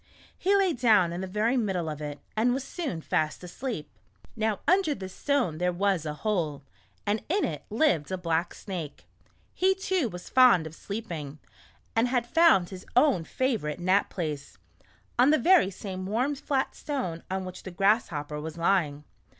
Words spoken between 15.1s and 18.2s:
on the very same warm flat stone on which the Grass